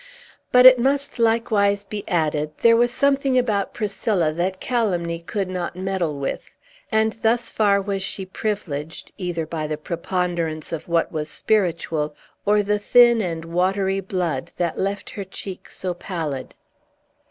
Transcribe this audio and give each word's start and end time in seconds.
But, 0.51 0.65
it 0.65 0.79
must 0.79 1.19
likewise 1.19 1.83
be 1.83 2.03
added, 2.07 2.57
there 2.63 2.75
was 2.75 2.89
something 2.89 3.37
about 3.37 3.75
Priscilla 3.75 4.33
that 4.33 4.59
calumny 4.59 5.19
could 5.19 5.47
not 5.47 5.75
meddle 5.75 6.17
with; 6.17 6.49
and 6.91 7.13
thus 7.21 7.51
far 7.51 7.79
was 7.79 8.01
she 8.01 8.25
privileged, 8.25 9.11
either 9.19 9.45
by 9.45 9.67
the 9.67 9.77
preponderance 9.77 10.71
of 10.71 10.87
what 10.87 11.11
was 11.11 11.29
spiritual, 11.29 12.15
or 12.47 12.63
the 12.63 12.79
thin 12.79 13.21
and 13.21 13.45
watery 13.45 13.99
blood 13.99 14.49
that 14.57 14.79
left 14.79 15.11
her 15.11 15.23
cheek 15.23 15.69
so 15.69 15.93
pallid. 15.93 16.55